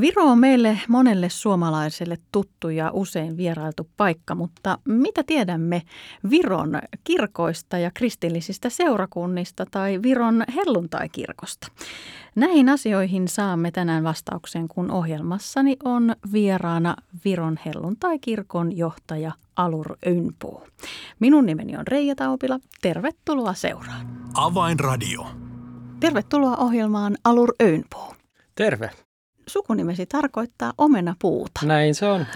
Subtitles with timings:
[0.00, 5.82] Viro on meille monelle suomalaiselle tuttu ja usein vierailtu paikka, mutta mitä tiedämme
[6.30, 11.66] Viron kirkoista ja kristillisistä seurakunnista tai Viron helluntai-kirkosta?
[12.34, 20.62] Näihin asioihin saamme tänään vastauksen, kun ohjelmassani on vieraana Viron helluntai-kirkon johtaja Alur Ynpuu.
[21.20, 22.58] Minun nimeni on Reija Taupila.
[22.82, 24.06] Tervetuloa seuraan.
[24.34, 25.26] Avainradio.
[26.00, 28.14] Tervetuloa ohjelmaan Alur Öynpuu.
[28.54, 28.90] Terve
[29.48, 31.60] sukunimesi tarkoittaa omenapuuta.
[31.66, 32.26] Näin se on.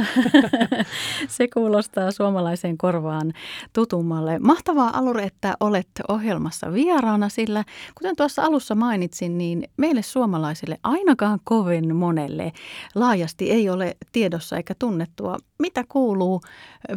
[1.29, 3.33] se kuulostaa suomalaiseen korvaan
[3.73, 4.39] tutummalle.
[4.39, 11.41] Mahtavaa Aluri, että olet ohjelmassa vieraana, sillä kuten tuossa alussa mainitsin, niin meille suomalaisille ainakaan
[11.45, 12.53] kovin monelle
[12.95, 16.41] laajasti ei ole tiedossa eikä tunnettua, mitä kuuluu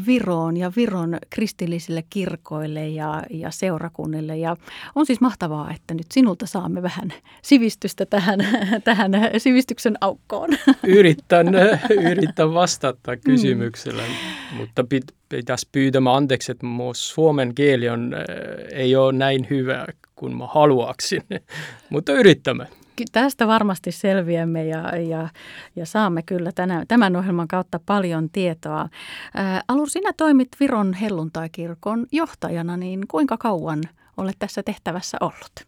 [0.07, 4.37] Viroon ja Viron kristillisille kirkoille ja, ja seurakunnille.
[4.37, 4.57] Ja
[4.95, 8.39] on siis mahtavaa, että nyt sinulta saamme vähän sivistystä tähän,
[8.83, 10.49] tähän sivistyksen aukkoon.
[10.83, 11.47] Yritän,
[12.11, 14.57] yritän vastata kysymykselle, mm.
[14.57, 18.15] mutta pit, pitäisi pyytämään anteeksi, että suomen kieli on,
[18.71, 19.85] ei ole näin hyvä
[20.15, 21.23] kuin mä haluaksin,
[21.89, 22.67] mutta yrittämme
[23.11, 25.29] tästä varmasti selviämme ja, ja,
[25.75, 28.89] ja saamme kyllä tänä, tämän ohjelman kautta paljon tietoa.
[29.35, 33.81] Ää, Alur, sinä toimit Viron helluntaikirkon johtajana, niin kuinka kauan
[34.17, 35.67] olet tässä tehtävässä ollut?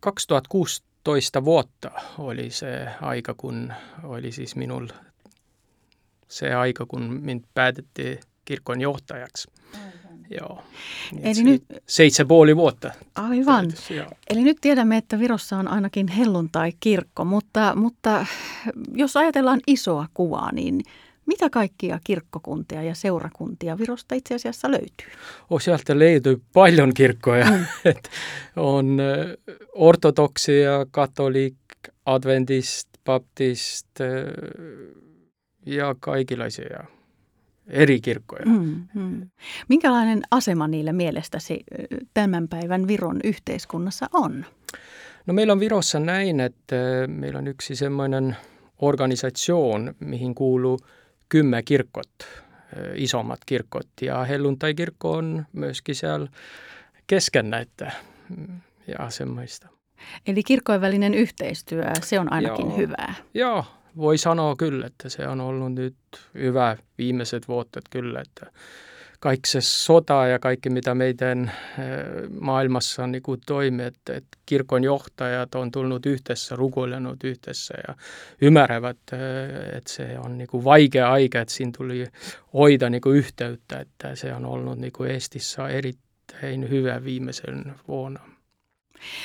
[0.00, 4.94] 2016 vuotta oli se aika, kun oli siis minulla
[6.28, 9.50] se aika, kun minut päätettiin kirkon johtajaksi.
[10.30, 10.62] Joo.
[11.12, 12.90] Niin Eli nyt, seitsemän puoli vuotta.
[13.14, 13.68] Aivan.
[13.68, 13.94] Täytyisi,
[14.30, 18.26] Eli nyt tiedämme, että Virossa on ainakin helluntai-kirkko, mutta, mutta
[18.94, 20.80] jos ajatellaan isoa kuvaa, niin
[21.26, 25.06] mitä kaikkia kirkkokuntia ja seurakuntia Virosta itse asiassa löytyy?
[25.50, 27.50] Oh, sieltä löytyy paljon kirkkoja.
[27.50, 27.66] Mm.
[28.56, 28.98] on
[29.74, 31.56] ortodoksia, katolik,
[32.06, 33.88] adventist, baptist
[35.66, 36.84] ja kaikenlaisia
[37.66, 38.46] eri kirkkoja.
[38.46, 39.30] Mm, mm.
[39.68, 41.64] Minkälainen asema niillä mielestäsi
[42.14, 44.44] tämän päivän Viron yhteiskunnassa on?
[45.26, 46.76] No meillä on Virossa näin, että
[47.06, 48.36] meillä on yksi semmoinen
[48.78, 50.78] organisation, mihin kuuluu
[51.28, 52.10] kymmenen kirkot,
[52.94, 53.88] isommat kirkot.
[54.02, 56.28] Ja helluntai-kirkko on myöskin siellä
[57.06, 57.92] kesken näitä
[58.36, 59.68] mm, ja semmoista.
[60.26, 62.76] Eli kirkkojen välinen yhteistyö, se on ainakin Joo.
[62.76, 63.14] hyvää.
[63.34, 63.64] Joo,
[63.96, 65.94] voi sanoa kyllä, että se on ollut nyt
[66.34, 68.52] hyvä viimeiset vuodet kyllä, että
[69.20, 74.84] kaikki se sota ja kaikki mitä meidän eh, maailmassa niin kuin toimi, että, että kirkon
[74.84, 77.94] johtajat on tullut yhdessä, rukoilenut yhdessä ja
[78.40, 82.06] ymmärrävät, eh, että se on niin kuin vaikea aika, että siinä tuli
[82.52, 88.33] hoida niin kuin yhteyttä, että se on ollut niin kuin Estissä erittäin hyvä viimeisen vuonna.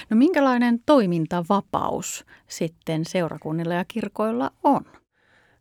[0.10, 4.86] No minkälainen toimintavapaus sitten seurakunnilla ja kirkoilla on?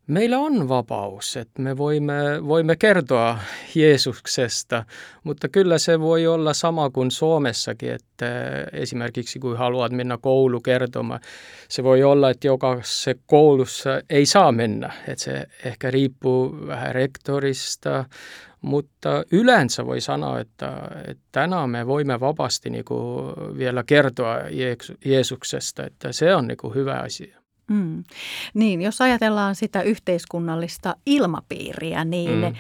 [0.09, 2.15] Meillä on vapaus, että me voimme,
[2.47, 3.39] voimme kertoa
[3.75, 4.85] Jeesuksesta,
[5.25, 8.27] mutta kyllä se voi olla sama kuin Suomessakin, että
[8.73, 11.21] esimerkiksi kun haluat mennä koulu kertomaan,
[11.69, 16.95] se voi olla, että joka se koulussa ei saa mennä, että se ehkä riippuu vähän
[16.95, 18.05] rektorista,
[18.61, 24.37] mutta yleensä voi sanoa, että, että tänään me voimme vapaasti niin kuin vielä kertoa
[25.05, 27.39] Jeesuksesta, että se on niin kuin hyvä asia.
[27.71, 28.05] Mm.
[28.55, 32.55] Niin, jos ajatellaan sitä yhteiskunnallista ilmapiiriä, niin mm.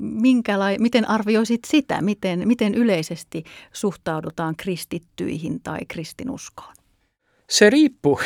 [0.00, 6.74] minkälai, miten arvioisit sitä, miten, miten yleisesti suhtaudutaan kristittyihin tai kristinuskoon?
[7.50, 8.20] Se riippuu.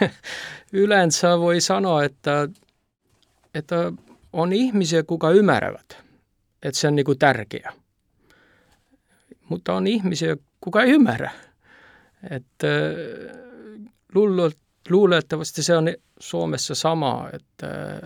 [0.72, 2.48] Yleensä voi sanoa, että,
[3.54, 3.92] että
[4.32, 6.09] on ihmisiä, kuka ymmärrävät
[6.62, 7.72] että se on niin kuin tärkeä.
[9.48, 11.30] Mutta on ihmisiä, kuka ei ymmärrä.
[12.30, 13.50] Että äh,
[14.90, 15.88] luulettavasti se on
[16.20, 18.00] Suomessa sama, että,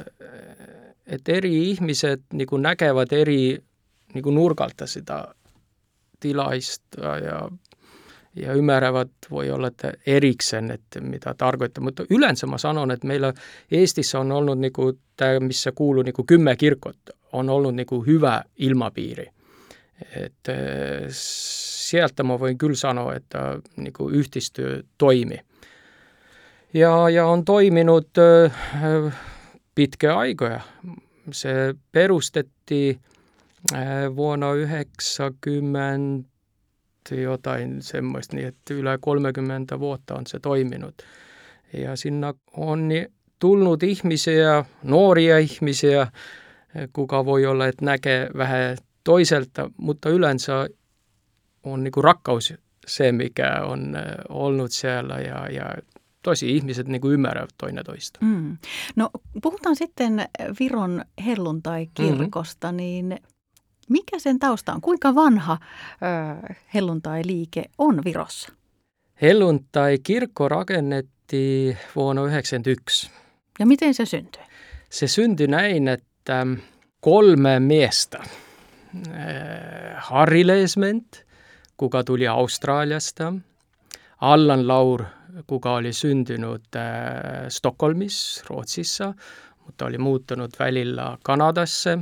[1.06, 3.58] että eri ihmiset niin kuin näkevät eri
[4.14, 5.34] niin kuin nurkalta sitä
[6.20, 7.50] tilaista ja,
[8.36, 11.84] ja ymmärrävät, voi olla että erikseen, että mitä tarkoittaa.
[11.84, 13.32] Mutta yleensä mä sanon, että meillä
[13.70, 16.96] Eestissä on ollut niin kuin, tämä, missä kuuluu niin kuin kymmenen kirkot,
[17.34, 19.26] on ollut niin kuin hyvä ilmapiiri.
[20.16, 20.34] Et,
[21.88, 25.40] sieltä mä voin kyllä sanoa, että niin kuin yhteistyö toimi.
[26.74, 28.08] Ja, ja on toiminut
[29.74, 30.60] pitkä aikoja.
[31.32, 33.00] Se perustettiin
[34.16, 36.24] vuonna 90
[37.10, 40.94] jotain semmoista, niin että yli 30 vuotta on se toiminut.
[41.72, 42.90] Ja sinne on
[43.38, 46.06] tullut ihmisiä, nuoria ihmisiä,
[46.92, 50.68] kuka voi olla, että näkee vähän toiselta, mutta yleensä
[51.62, 52.54] on niin kuin rakkaus
[52.86, 53.96] se, mikä on
[54.28, 55.74] ollut siellä ja, ja
[56.22, 58.18] tosi ihmiset niin kuin ymmärrävät toinen toista.
[58.22, 58.56] Mm.
[58.96, 59.10] No
[59.42, 60.28] puhutaan sitten
[60.60, 62.76] Viron helluntai-kirkosta, mm-hmm.
[62.76, 63.18] niin
[63.88, 64.80] mikä sen tausta on?
[64.80, 68.52] Kuinka vanha äh, helluntai-liike on Virossa?
[69.22, 73.10] Helluntai-kirkko rakennettiin vuonna 1991.
[73.58, 74.42] Ja miten se syntyi?
[74.90, 76.06] Se syntyi näin, että
[77.00, 78.22] kolme miestä,
[79.96, 81.24] Harri Leesment,
[81.76, 83.32] kuka tuli Australiasta,
[84.20, 85.04] Allan Laur,
[85.46, 86.62] kuka oli syntynyt
[87.48, 89.14] Stockholmis, Ruotsissa,
[89.64, 91.98] mutta oli muuttunut välillä Kanadasse,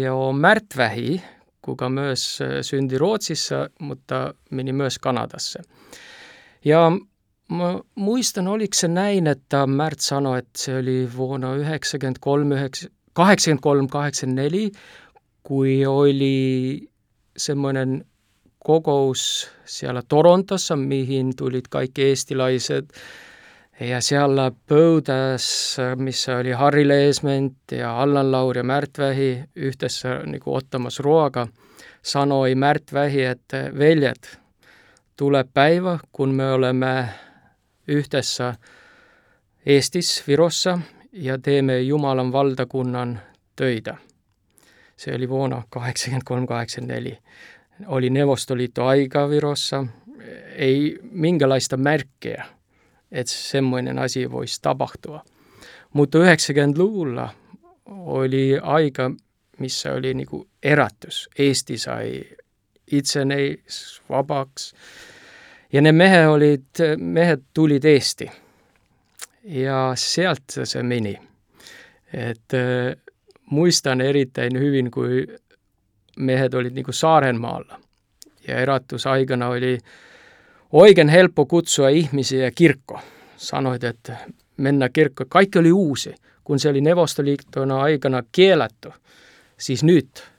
[0.00, 1.22] ja Märt Vähi,
[1.62, 5.60] kuka myös syntyi Ruotsissa, mutta meni myös Kanadasse.
[6.64, 6.92] Ja
[7.48, 11.50] mä muistan, oliko se näin, että Märt sanoi, että se oli vuonna
[13.20, 14.78] 83-84,
[15.42, 16.88] kun oli
[17.36, 18.04] semmoinen
[18.64, 22.92] kokous siellä Torontossa, mihin tulit kaikki eestilaiset.
[23.80, 30.42] Ja siellä pöydässä, missä oli Harri Leesment ja Allan Lauri ja Märt Vähi yhdessä niin
[30.46, 31.48] ottamassa ruoka,
[32.02, 34.40] sanoi Märt Vähi, että veljet,
[35.16, 37.08] tulee päivä, kun me olemme
[37.88, 38.54] yhdessä
[39.66, 40.78] Eestis, Virossa
[41.14, 43.20] ja teemme Jumalan valtakunnan
[43.56, 43.96] töitä.
[44.96, 45.62] Se oli vuonna
[47.12, 47.16] 1983-1984.
[47.86, 49.86] Oli Neuvostoliitto aika Virossa.
[50.56, 52.44] Ei minkälaista merkkejä,
[53.12, 55.24] että semmoinen asia voisi tapahtua.
[55.92, 57.28] Mutta 90-luvulla
[57.86, 59.10] oli aika,
[59.58, 61.28] missä oli niinku erätys.
[61.38, 62.24] Eesti sai
[62.92, 64.76] itsenäis vapaaksi.
[65.72, 66.62] Ja ne mehe olid,
[66.96, 68.30] mehed tulid Eesti.
[69.44, 71.18] Ja sealt se meni.
[72.12, 73.02] Et äh,
[73.50, 75.08] muistan erittäin hyvin, kun
[76.18, 77.80] mehed olid niinku Saarenmaalla.
[78.48, 79.78] Ja eratusaikana oli
[80.72, 83.00] oikein helppo kutsua ihmisiä kirkko.
[83.36, 84.16] Sanoit, että
[84.56, 85.24] mennä kirkko.
[85.28, 86.14] Kaikki oli uusi.
[86.44, 88.90] Kun se oli Neuvostoliittona aikana kielletty,
[89.58, 90.30] siis nyt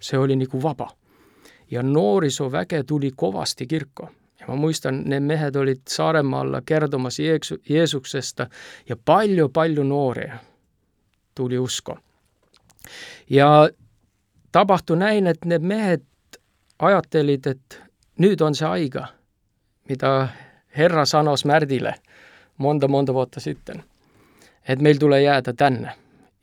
[0.00, 0.90] se oli niinku vapa
[1.70, 4.12] ja nuorisoväke tuli kovasti kirkkoon.
[4.40, 8.46] Ja mä muistan, ne mehed olid Saaremaalla kertomassa Jeesu, Jeesuksesta
[8.88, 8.96] ja
[9.52, 10.38] paljon nuoria
[11.34, 11.98] tuli usko.
[13.30, 13.70] Ja
[14.52, 16.00] tapahtui näin, että ne mehed
[16.78, 17.76] ajattelivat, että
[18.18, 19.06] nyt on se aika,
[19.88, 20.28] mitä
[20.76, 21.94] Herra sanoi Märdille
[22.56, 23.84] monta, monta vuotta sitten,
[24.68, 25.92] että meillä tulee jäädä tänne.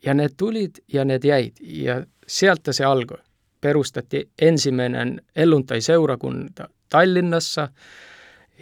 [0.04, 3.18] Ja ne tulit ja ne jäit ja sieltä se alkoi
[3.60, 7.68] perustettiin ensimmäinen elluntai-seurakunta Tallinnassa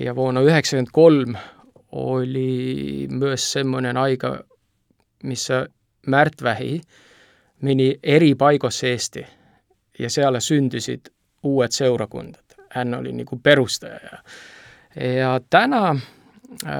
[0.00, 1.38] ja vuonna 1993
[1.92, 4.44] oli myös semmoinen aika,
[5.22, 5.66] missä
[6.06, 6.80] Märtvähi
[7.62, 9.26] meni eri paikoissa Eesti
[9.98, 11.12] ja siellä syntyisit
[11.42, 12.44] uudet seurakuntat.
[12.70, 14.00] Hän oli niin kuin perustaja.
[15.18, 15.96] Ja tänä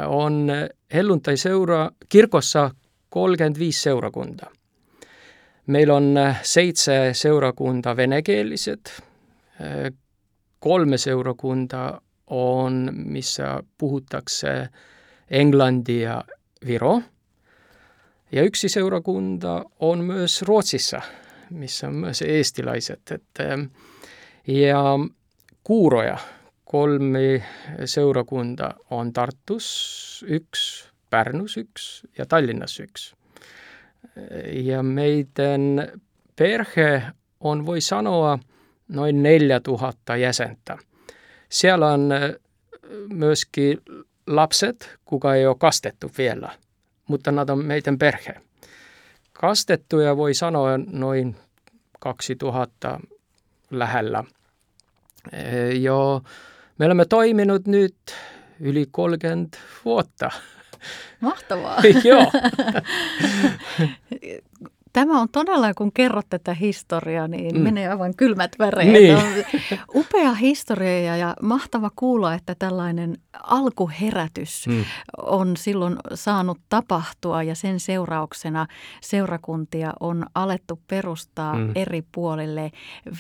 [0.07, 0.49] on
[0.95, 2.71] helluntai-seura kirkossa
[3.11, 4.51] 35 seurakuntaa.
[5.67, 9.03] Meillä on äh, seitse seurakunta venekeelliset,
[10.67, 14.69] äh, kolme seurakunta on, missä puhutakse
[15.31, 16.25] englanti ja
[16.67, 17.03] viro.
[18.33, 21.01] Ja yksi seurakunta on myös Ruotsissa,
[21.51, 23.01] missä on myös eestilaiset.
[23.11, 23.63] Että, ähm,
[24.47, 24.83] ja
[25.65, 26.19] kuuroja,
[26.65, 27.43] kolme
[27.85, 33.17] seurakunta on Tartus yksi, Pärnus yksi ja Tallinnas yksi
[34.53, 35.89] ja meidän
[36.37, 37.03] perhe
[37.41, 38.39] on, voi sanoa,
[38.89, 40.79] noin 4000 jäsentä.
[41.49, 42.11] Siellä on
[43.13, 43.83] myöskin
[44.27, 46.53] lapset, kuka ei ole kastettu vielä,
[47.09, 48.35] mutta nämä on meidän perhe.
[49.33, 51.37] Kastettuja voi sanoa noin
[52.01, 53.01] 2000
[53.71, 54.19] lähellä.
[55.35, 56.23] Äh, jo
[56.79, 57.97] me olemme toiminut nyt
[58.61, 60.31] yli 30 vuotta
[61.21, 61.83] Mahtavaa.
[62.05, 62.33] Joo.
[64.97, 67.63] Tämä on todella, kun kerrot tätä historiaa, niin mm.
[67.63, 68.93] menee aivan kylmät väreet.
[68.93, 69.17] Niin.
[69.17, 69.23] On
[69.95, 74.85] upea historia ja mahtava kuulla, että tällainen alkuherätys mm.
[75.19, 78.67] on silloin saanut tapahtua ja sen seurauksena
[79.01, 81.73] seurakuntia on alettu perustaa mm.
[81.75, 82.71] eri puolille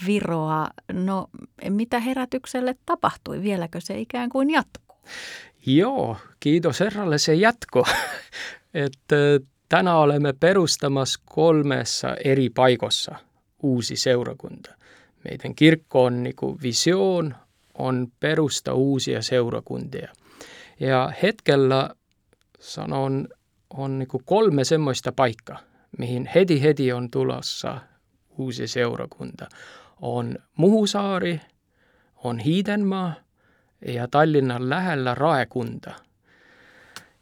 [0.06, 0.68] Viroa.
[0.92, 1.28] No
[1.68, 3.42] mitä herätykselle tapahtui?
[3.42, 4.97] Vieläkö se ikään kuin jatkuu?
[5.66, 7.87] Joo, kiitos herralle se jatko.
[8.75, 9.16] että
[9.69, 13.15] tänä olemme perustamassa kolmessa eri paikossa
[13.63, 14.71] uusi seurakunta.
[15.25, 17.35] Meidän kirkko on kuin visioon,
[17.75, 20.13] on perusta uusia seurakuntia.
[20.81, 21.91] Ja hetkellä
[22.61, 23.29] sanon,
[23.71, 25.59] on niin kuin kolme semmoista paikkaa,
[25.99, 27.81] mihin heti-heti on tulossa
[28.39, 29.49] uusi seurakunta,
[30.01, 31.41] on Muhusaari,
[32.25, 33.15] on Hiidenmaa
[33.87, 35.95] ja Tallinnan lähellä Raekunta.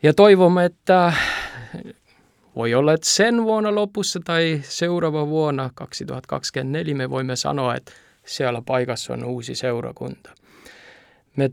[0.03, 1.13] Ja toivomme, että
[2.57, 7.93] voi olla, että sen vuonna lopussa tai seuraava vuonna 2024 me voimme sanoa, että
[8.27, 10.31] siellä paikassa on uusi seurakunta.
[11.37, 11.51] Me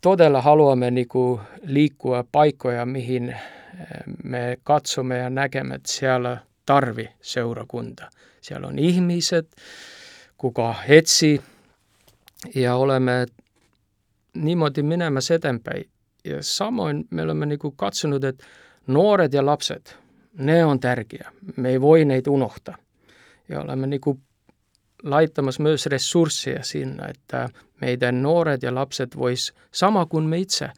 [0.00, 3.36] todella haluamme niin kuin liikkua paikkoja, mihin eh,
[4.24, 8.10] me katsomme ja näkemme, että siellä tarvi seurakunta.
[8.40, 9.56] Siellä on ihmiset,
[10.38, 11.40] kuka etsii
[12.54, 13.26] ja olemme
[14.34, 15.90] niimoodi menemässä eteenpäin.
[16.24, 18.44] Ja samoin me olemme niin kuin katsonut, että
[18.86, 19.98] nuoret ja lapset,
[20.38, 21.32] ne on tärkeä.
[21.56, 22.76] Me ei voi neitä unohtaa.
[23.48, 24.22] Ja olemme niin kuin
[25.02, 27.48] laittamassa myös resursseja sinne, että
[27.80, 30.70] meidän nuoret ja lapset vois sama kuin me itse.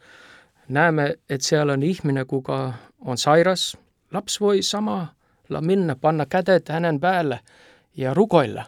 [0.69, 3.77] Näemme, että siellä on ihminen, kuka on sairas.
[4.13, 7.41] Lapsi voi samalla minna, panna kädet hänen päälle
[7.97, 8.65] ja rukoilla.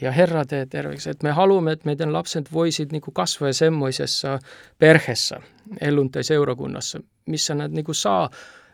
[0.00, 1.10] Ja Herra tee terveeksi.
[1.10, 4.38] Että me haluamme, että meidän lapset voisit niin kuin kasvaa semmoisessa
[4.78, 5.40] perheessä,
[6.22, 8.30] seurakunnassa, missä ne niin kuin saa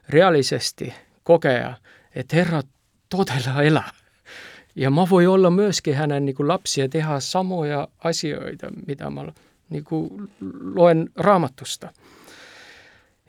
[0.09, 0.95] reaalisesti
[1.31, 1.75] kokea,
[2.15, 2.63] että Herra
[3.09, 3.91] todella elää.
[4.75, 9.33] Ja mä voi olla myöskin hänen niin kuin lapsia tehdä samoja asioita, mitä mä
[9.71, 11.93] niin kuin luen raamatusta.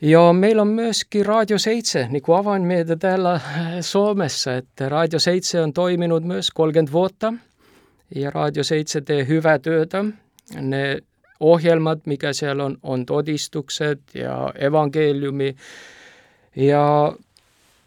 [0.01, 3.39] Ja meillä on myöskin Radio 7, niin kuin avain meitä täällä
[3.81, 7.33] Suomessa, että Radio 7 on toiminut myös 30 vuotta
[8.15, 10.05] ja Radio 7 tee hyvää työtä.
[10.61, 10.97] Ne
[11.39, 15.55] ohjelmat, mikä siellä on, on todistukset ja evankeliumi
[16.55, 17.13] ja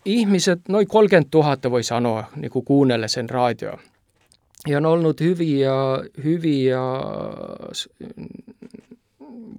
[0.05, 3.73] ihmiset, noin 30 000 voi sanoa, niin kuin kuunnelle sen radio.
[4.67, 5.73] Ja on ollut hyviä,
[6.25, 6.79] hyviä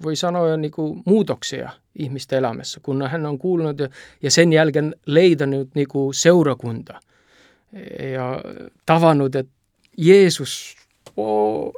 [0.04, 3.78] voi sanoa niin kuin muutoksia ihmisten elämässä, kun hän on kuullut
[4.22, 7.00] ja sen jälkeen leidannut niin kuin seurakunta
[8.14, 8.42] ja
[8.86, 9.54] tavannut, että
[9.98, 10.76] Jeesus
[11.18, 11.74] oh,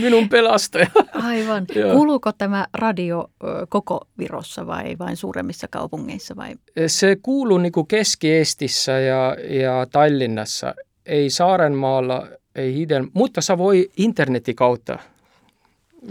[0.00, 0.90] minun pelastaja.
[1.14, 1.66] Aivan.
[1.92, 3.30] Kuuluuko tämä radio
[3.68, 6.36] koko Virossa vai vain suuremmissa kaupungeissa?
[6.36, 6.54] Vai?
[6.86, 10.74] Se kuuluu niin Keski-Estissä ja, ja Tallinnassa,
[11.06, 14.98] ei Saarenmaalla, ei Hiden, mutta se voi internetin kautta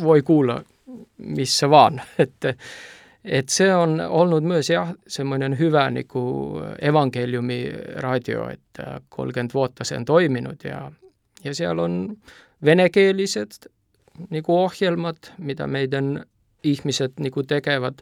[0.04, 0.64] voi kuulla
[1.18, 2.02] missä vaan.
[2.20, 2.54] Että,
[3.26, 9.98] et se on ollut myös ja, semmoinen hyvä niin kuin evankeliumiradio, että 30 vuotta se
[9.98, 10.92] on toiminut ja,
[11.44, 12.18] ja siellä on
[12.66, 13.72] venekieliset
[14.30, 16.26] niin kuin ohjelmat, mitä meidän
[16.64, 17.94] ihmiset niin kuin tekevät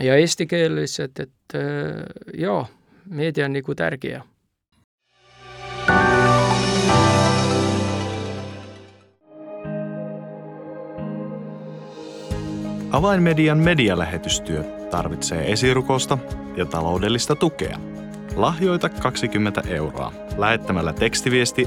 [0.00, 1.58] ja estikieliset, että
[2.34, 2.66] joo,
[3.08, 4.22] media on niin kuin tärkeä.
[12.90, 16.18] Avainmedian medialähetystyö tarvitsee esirukosta
[16.56, 17.78] ja taloudellista tukea.
[18.36, 21.66] Lahjoita 20 euroa lähettämällä tekstiviesti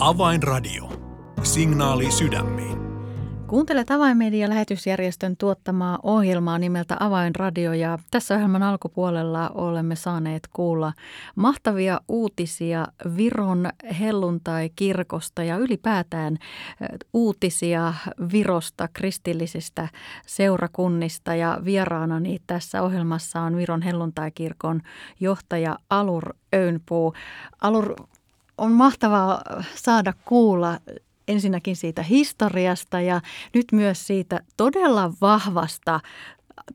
[0.00, 0.88] Avainradio.
[1.42, 2.78] Signaali sydämiin.
[3.46, 10.92] Kuuntelet Avainmedia-lähetysjärjestön tuottamaa ohjelmaa nimeltä Avainradio ja tässä ohjelman alkupuolella olemme saaneet kuulla
[11.36, 12.86] mahtavia uutisia
[13.16, 13.68] Viron
[14.00, 16.38] helluntai-kirkosta ja ylipäätään
[17.12, 17.94] uutisia
[18.32, 19.88] Virosta kristillisistä
[20.26, 24.80] seurakunnista ja vieraanani tässä ohjelmassa on Viron helluntai-kirkon
[25.20, 27.14] johtaja Alur Öynpuu.
[27.62, 27.94] Alur,
[28.58, 29.42] on mahtavaa
[29.74, 30.78] saada kuulla
[31.28, 33.20] ensinnäkin siitä historiasta ja
[33.54, 36.00] nyt myös siitä todella vahvasta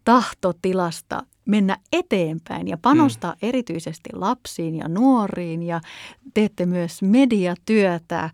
[0.04, 3.50] tahtotilasta mennä eteenpäin ja panostaa hmm.
[3.50, 5.82] erityisesti lapsiin ja nuoriin ja
[6.34, 8.30] teette myös mediatyötä.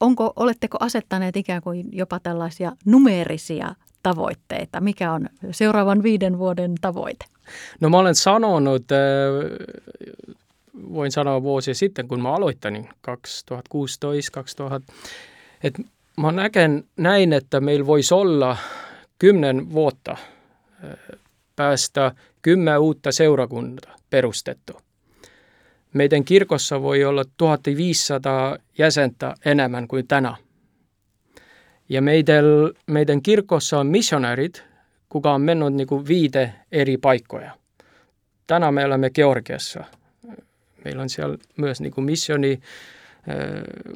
[0.00, 4.80] Onko, oletteko asettaneet ikään kuin jopa tällaisia numeerisia tavoitteita?
[4.80, 7.24] Mikä on seuraavan viiden vuoden tavoite?
[7.80, 8.84] No mä olen sanonut
[10.74, 14.92] voin sanoa vuosia sitten, kun mä aloittanut 2016, 2000,
[15.62, 15.82] että
[16.16, 18.56] mä näken näin, että meillä voisi olla
[19.18, 20.16] kymmenen vuotta
[21.56, 22.12] päästä
[22.42, 24.72] kymmenen uutta seurakuntaa perustettu.
[25.92, 30.36] Meidän kirkossa voi olla 1500 jäsentä enemmän kuin tänä.
[31.88, 32.44] Ja meidän,
[32.86, 34.72] meidän kirkossa on missionärit
[35.12, 37.50] kuka on mennyt niin kuin viide eri paikkoja.
[38.46, 39.84] Tänään me olemme Georgiassa.
[40.84, 42.60] Meillä on siellä myös niin kuin missioni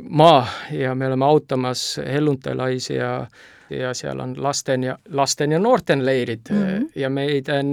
[0.08, 3.26] maa ja me olemme auttamassa helluntalaisia
[3.70, 6.88] ja siellä on lasten ja, lasten ja nuorten leirit mm-hmm.
[6.94, 7.66] ja meidän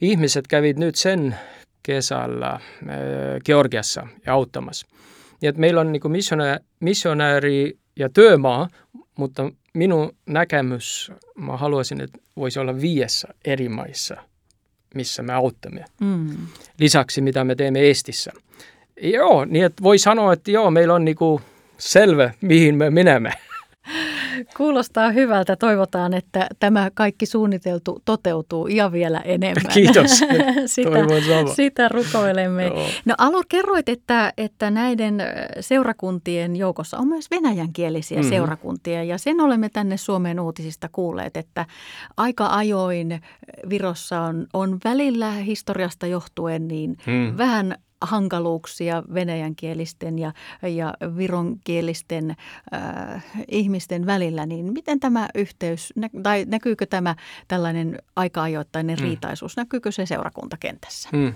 [0.00, 1.36] ihmiset kävivät nyt sen
[1.82, 2.60] kesällä
[3.44, 4.86] Georgiassa ja auttamassa.
[5.40, 6.02] Niin että meillä on niin
[6.80, 8.68] missionääri ja työmaa,
[9.18, 14.16] mutta minun näkemys, mä haluaisin, että voisi olla viiessä eri maissa,
[14.94, 15.84] missä me auttamme.
[16.00, 16.36] Mm.
[16.80, 18.32] Lisäksi mitä me teemme Estissä.
[19.02, 21.40] Joo, niin että voi sanoa, että joo, meillä on niinku
[21.78, 23.32] selvä, mihin me menemme.
[24.56, 25.56] Kuulostaa hyvältä.
[25.56, 29.72] Toivotaan, että tämä kaikki suunniteltu toteutuu ja vielä enemmän.
[29.72, 30.10] Kiitos.
[30.66, 30.90] sitä,
[31.54, 32.66] sitä rukoilemme.
[32.66, 32.86] Joo.
[33.04, 35.22] No Alur, kerroit, että, että näiden
[35.60, 38.30] seurakuntien joukossa on myös venäjänkielisiä mm-hmm.
[38.30, 39.04] seurakuntia.
[39.04, 41.66] Ja sen olemme tänne Suomen uutisista kuulleet, että
[42.16, 43.20] aika ajoin
[43.68, 47.38] Virossa on, on välillä historiasta johtuen niin mm.
[47.38, 52.36] vähän hankaluuksia venäjänkielisten ja, ja vironkielisten
[52.74, 57.16] äh, ihmisten välillä, niin miten tämä yhteys, tai näkyykö tämä
[57.48, 59.02] tällainen aika-ajoittainen mm.
[59.02, 61.08] riitaisuus, näkyykö se seurakuntakentässä?
[61.12, 61.34] Mm.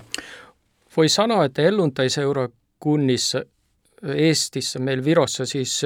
[0.97, 3.43] Voi sanoa, että helluntai-seurakunnissa
[4.15, 5.81] Estissä, meillä Virossa siis,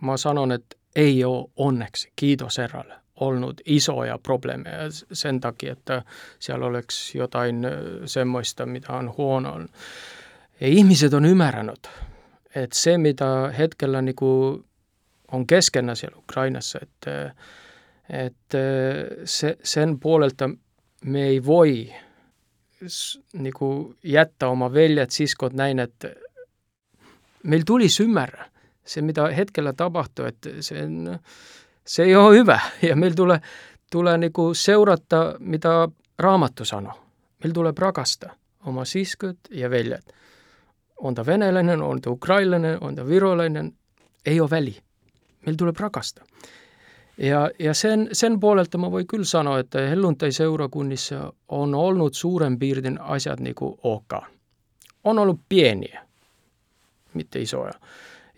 [0.00, 4.78] mä sanon, että ei ole onneksi, kiitos Herralle ollut isoja probleemeja
[5.12, 6.02] sen takia, että
[6.38, 7.66] siellä oleks jotain
[8.06, 9.60] semmoista, mitä on huono.
[10.60, 11.88] Ja ihmiset on ymmärtänyt,
[12.54, 14.64] että se, mitä hetkellä niin kuin
[15.32, 17.34] on keskenä siellä Ukrainassa, että,
[18.10, 18.58] että
[19.24, 20.50] se, sen puolelta
[21.04, 21.92] me ei voi
[23.32, 26.14] niin kuin jättää oma veljet, siskot näin, että
[27.42, 28.52] meillä tulisi ymmärrä
[28.84, 31.18] se, mitä hetkellä tapahtuu, että sen,
[31.86, 32.60] se ei ole hyvä.
[32.88, 33.40] Ja meillä tulee,
[33.90, 36.92] tulee niinku seurata, mitä Raamattu sanoo.
[37.44, 38.34] Meillä tulee rakastaa
[38.66, 40.14] oma siskot ja veljet.
[40.96, 43.72] On ta venäläinen, on ta ukrainalainen, on ta virolainen,
[44.26, 44.76] ei ole väli.
[45.46, 46.24] Meillä tulee rakastaa.
[47.18, 53.00] Ja, ja sen, sen puolelta mä voin kyllä sanoa, että helluntai-seurakunnissa on ollut suuren piirtein
[53.00, 54.12] asiat niin kuin ok.
[55.04, 56.06] On ollut pieniä,
[57.14, 57.72] mitte isoja.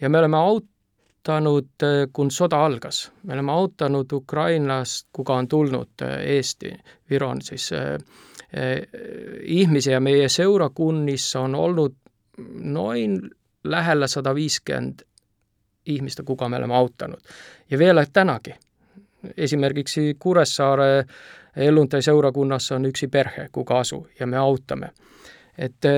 [0.00, 0.64] Ja me olemme aut,
[1.24, 6.72] auttanut, eh, kun sota algas, me oleme autanud Ukrainast, kuka on tulnud eh, Eesti,
[7.10, 7.98] Viron siis eh,
[9.42, 11.92] ihmisi ja meie seurakunnissa on olnud
[12.60, 13.30] noin
[13.64, 15.04] lähellä 150
[15.86, 17.20] ihmistä, kuka me oleme auttanut.
[17.70, 18.54] Ja vielä tänäkin.
[19.36, 21.04] Esimerkiksi Kuressaare
[21.56, 24.90] Elluntai seurakunnassa on yksi perhe, kuka asuu ja me auttamme.
[25.58, 25.88] Että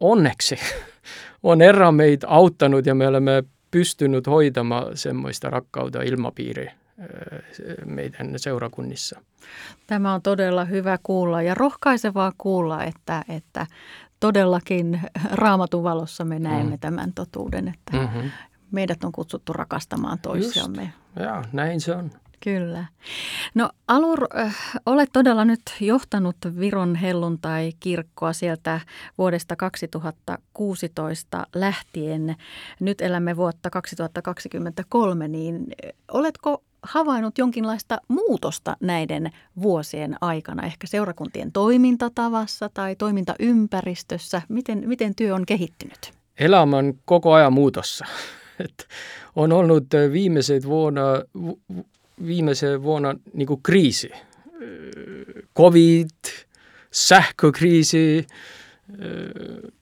[0.00, 0.56] onneksi
[1.42, 6.74] on Herra meitä auttanut ja me olemme pystynyt hoitamaan semmoista rakkautta ilmapiiriä
[7.86, 9.20] meidän seurakunnissa.
[9.86, 13.66] Tämä on todella hyvä kuulla ja rohkaisevaa kuulla, että, että
[14.20, 15.00] todellakin
[15.32, 16.80] raamatun valossa me näemme mm.
[16.80, 18.30] tämän totuuden, että mm-hmm.
[18.70, 20.82] meidät on kutsuttu rakastamaan toisiamme.
[20.82, 21.26] Just.
[21.26, 22.10] Ja, näin se on.
[22.44, 22.84] Kyllä.
[23.54, 28.80] No Alur, äh, olet todella nyt johtanut Viron helluntai-kirkkoa sieltä
[29.18, 32.36] vuodesta 2016 lähtien.
[32.80, 39.30] Nyt elämme vuotta 2023, niin äh, oletko havainnut jonkinlaista muutosta näiden
[39.62, 44.42] vuosien aikana, ehkä seurakuntien toimintatavassa tai toimintaympäristössä?
[44.48, 46.12] Miten, miten työ on kehittynyt?
[46.38, 48.04] Elämä on koko ajan muutossa.
[48.64, 48.88] Et
[49.36, 51.02] on ollut äh, viimeiset vuonna,
[52.26, 53.14] viimeisen vuonna
[53.46, 54.10] kuin kriisi.
[55.56, 56.10] Covid,
[56.90, 58.26] sähkökriisi,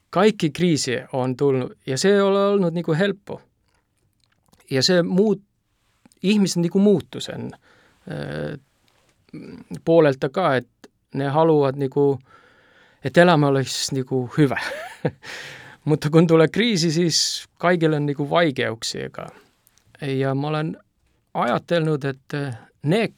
[0.09, 3.41] kaikki kriisi on tullut ja se ei ole niin kuin helppo.
[4.69, 5.41] Ja se muut,
[6.23, 7.51] ihmiset niin kuin muuttui sen
[9.85, 12.19] puolelta ka, että ne haluavat, niin kuin,
[13.03, 14.59] että elämä olisi niin kuin hyvä.
[15.85, 19.09] Mutta kun tulee kriisi, siis kaikille on niin kuin vaikeuksia.
[20.01, 20.77] Ja mä olen
[21.41, 23.13] ajatellut, että ne,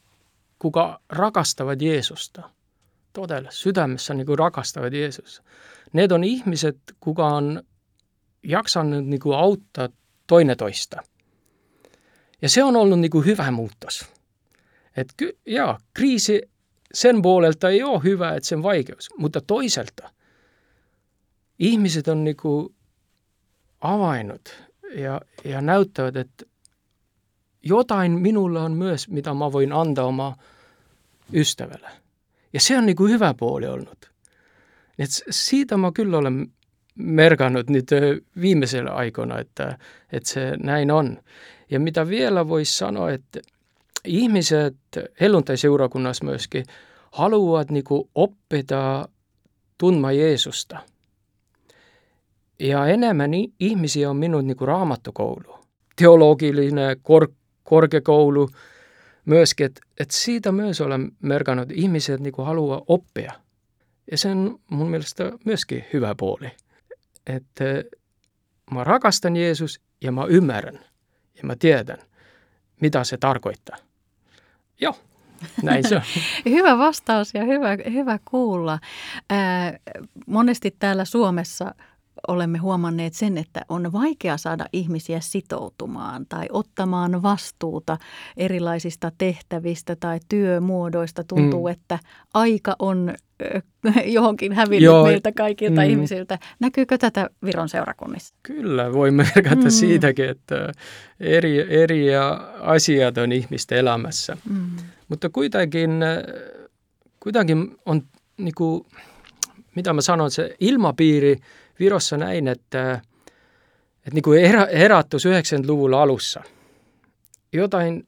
[0.60, 2.50] kuka rakastavat Jeesusta,
[3.14, 5.44] todella sydämessä niin kuin rakastavat Jeesusta,
[5.94, 7.64] ne on ihmiset, kuka on
[9.22, 9.90] kuin auttaa
[10.28, 11.04] toinen toista.
[12.42, 14.06] Ja se on ollut niin kuin hyvä muutos.
[14.98, 16.42] Että ky, jaa, kriisi
[16.94, 20.10] sen puolelta ei ole hyvä, että sen vaikeus, mutta toiselta
[21.60, 22.76] ihmiset on niin kuin
[23.82, 24.56] avainnut
[24.96, 26.46] ja, ja näyttävät, että
[27.64, 30.36] jotain minulla on myös, mitä mä voin antaa oma
[31.34, 31.90] ystävälle.
[32.54, 34.12] Ja se on niin kuin hyvä puoli ollut.
[35.00, 36.48] Et siitä mä kyllä olen
[36.96, 37.88] merkannut nyt
[38.42, 39.78] viimeisellä aikoina, että,
[40.12, 41.18] että se näin on.
[41.72, 43.40] Ja mitä vielä voisi sanoa, että,
[44.06, 44.76] ihmiset
[45.22, 46.66] helluntai-seurakunnas myöskin
[47.12, 49.08] haluavad niinku oppida
[49.78, 50.78] tundma Jeesusta.
[52.60, 55.60] Ja enemmän ihmisiä on minun niinku raamatukoulu,
[55.96, 57.28] teologillinen kor,
[57.72, 58.50] korkeakoulu
[59.26, 63.34] myöskin, että et siitä myös olen merkannut, että ihmiset niinku haluaa oppia.
[64.12, 66.52] Ja se on mun mielestä myöskin hyvä puoli.
[67.28, 67.64] Että
[68.72, 70.80] mä rakastan Jeesus ja mä ymmärrän
[71.38, 71.98] ja mä tiedän,
[72.82, 73.78] mitä se tarkoittaa.
[74.82, 74.96] Joo,
[75.64, 76.02] näin se on.
[76.56, 78.80] hyvä vastaus ja hyvä, hyvä kuulla.
[79.30, 79.80] Ää,
[80.28, 81.76] monesti täällä Suomessa
[82.28, 87.98] olemme huomanneet sen, että on vaikea saada ihmisiä sitoutumaan tai ottamaan vastuuta
[88.38, 91.24] erilaisista tehtävistä tai työmuodoista.
[91.24, 91.72] Tuntuu, mm.
[91.72, 92.00] että
[92.34, 93.14] aika on
[94.06, 95.90] johonkin hävinnyt Joo, meiltä kaikilta mm.
[95.90, 96.40] ihmisiltä.
[96.60, 98.36] Näkyykö tätä Viron seurakunnissa?
[98.44, 99.70] Kyllä, voi merkata mm.
[99.70, 100.72] siitäkin, että
[101.20, 102.06] eri, eri
[102.62, 104.38] asiat on ihmisten elämässä.
[104.50, 104.66] Mm.
[105.08, 105.92] Mutta kuitenkin,
[107.20, 108.02] kuitenkin on,
[108.38, 108.86] niin kuin,
[109.76, 111.38] mitä mä sanon, se ilmapiiri
[111.82, 112.94] Virossa näin, että,
[113.98, 114.42] että niin kuin
[114.78, 116.44] herättus 90-luvulla alussa.
[117.54, 118.08] Jotain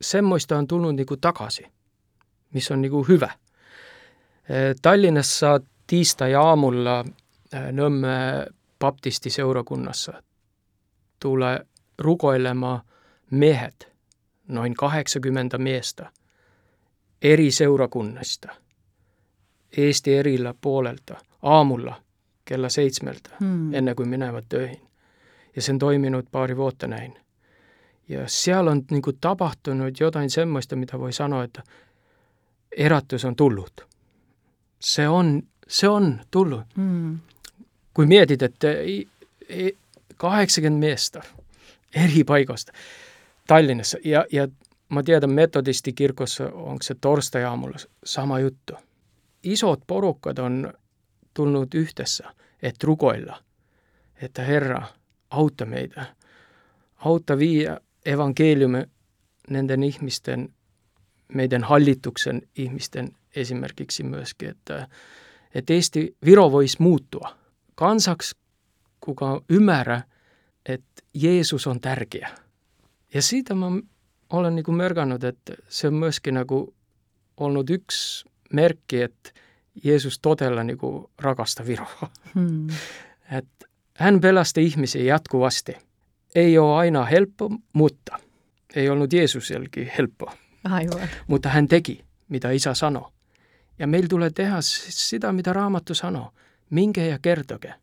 [0.00, 1.66] semmoista on tullut niin kuin takaisin,
[2.54, 3.30] missä on niin kuin hyvä–
[4.82, 7.04] Tallinnassa tiistai-aamulla
[7.72, 8.46] Nõmme
[8.78, 10.22] baptistiseurakunnassa
[11.20, 11.66] tulee
[11.98, 12.80] rukoilemaan
[13.30, 13.92] miehet,
[14.48, 16.10] noin 80 miestä,
[17.22, 18.48] eri seurakunnista,
[19.76, 22.01] Eesti erillä puolelta, aamulla
[22.52, 23.74] kella seitsemältä, hmm.
[23.74, 24.80] ennen kuin menevät töihin.
[25.56, 27.14] Ja sen toiminut pari vuotta näin.
[28.08, 31.62] Ja siellä on niin kuin, tapahtunut jotain semmoista, mitä voi sanoa, että
[32.76, 33.92] erattus on tullut
[34.82, 36.60] se on, se on tullut.
[36.76, 37.18] Mm.
[37.94, 38.68] Kun mietit, että
[40.16, 41.22] 80 miestä
[41.94, 42.72] eri paikoista
[43.46, 44.48] Tallinnassa ja, ja
[44.88, 48.74] mä tiedän metodistikirkossa onko se torstai-aamulla sama juttu.
[49.42, 50.72] Isot porukat on
[51.34, 52.30] tullut yhdessä,
[52.62, 53.44] että rukoilla,
[54.22, 54.82] että Herra,
[55.30, 56.06] auta meitä,
[56.96, 58.84] auta viiä evankeliumi
[59.50, 60.54] nenden ihmisten,
[61.34, 64.88] meidän hallituksen ihmisten esimerkiksi myöskin, että,
[65.54, 67.38] että Eesti Viro voisi muuttua
[67.74, 68.36] kansaksi,
[69.00, 70.02] kuka ymmärrä,
[70.66, 72.30] että Jeesus on tärkeä.
[73.14, 73.66] Ja siitä mä
[74.30, 76.74] olen niin merkannut, että se on myöskin niin
[77.36, 79.30] ollut yksi merkki, että
[79.84, 80.78] Jeesus todella niin
[81.18, 82.10] rakasta Viroa.
[82.34, 82.66] Hmm.
[83.38, 85.76] Että hän pelasti ihmisiä jatkuvasti.
[86.34, 88.18] Ei ole aina helppo, mutta
[88.74, 90.36] ei ollut Jeesus jälkeen helppoa.
[90.64, 91.08] Aivan.
[91.26, 93.10] Mutta hän teki, mitä isä sanoi.
[93.78, 96.32] Ja meillä tulee tehdä sitä, mitä Raamattu sanoo.
[96.70, 97.74] Minkä ja kertoke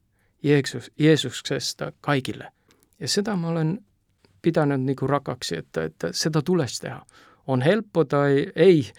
[0.44, 2.52] Jeesus, Jeesuksesta kaikille.
[3.00, 3.86] Ja sitä mä olen
[4.42, 7.00] pitänyt niin kuin rakaksi, että, että sitä tulisi tehdä.
[7.48, 8.92] On helppo tai ei,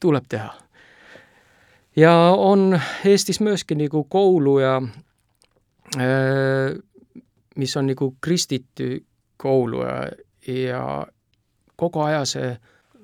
[0.00, 0.50] tule tehdä.
[1.98, 4.82] Ja on Eestissä myöskin niin kuin kouluja,
[7.56, 9.06] missä on niin kuin kristitty
[9.36, 10.08] kouluja
[10.46, 11.06] ja
[11.76, 12.56] koko ajan se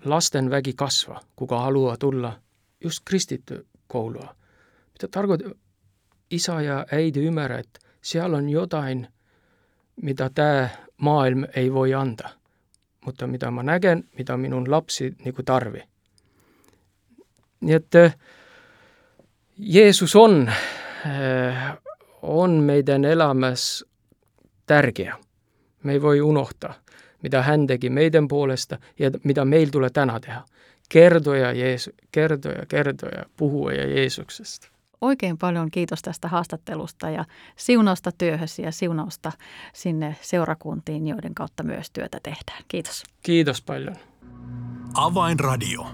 [0.05, 2.41] lasten väki kasvaa, kuka haluaa tulla
[2.85, 4.37] just kristitty koulua.
[4.93, 5.53] Mitä tarkoittaa,
[6.31, 9.09] isä ja äiti ymmärrä, että siellä on jotain,
[10.03, 12.31] mitä tämä maailma ei voi antaa,
[13.05, 15.83] mutta mitä mä näen, mitä minun lapsi niin tarvii.
[17.61, 18.11] Niin että
[19.59, 20.53] Jeesus on,
[21.07, 21.77] äh,
[22.23, 23.87] on meidän elämässä
[24.67, 25.17] tärkeä.
[25.83, 26.75] Me ei voi unohtaa,
[27.23, 30.43] mitä hän teki meidän puolesta ja mitä meillä tulee tänään tehdä
[30.89, 34.69] kertoja, Jeesu, kertoja, kertoja puhua ja Jeesuksesta.
[35.01, 37.25] Oikein paljon kiitos tästä haastattelusta ja
[37.57, 39.33] siunausta työhösi ja siunausta
[39.73, 42.65] sinne seurakuntiin, joiden kautta myös työtä tehdään.
[42.69, 43.03] Kiitos.
[43.23, 43.97] Kiitos paljon.
[44.95, 45.87] Avainradio.